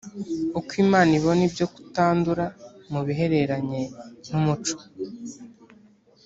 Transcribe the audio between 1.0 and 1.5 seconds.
ibona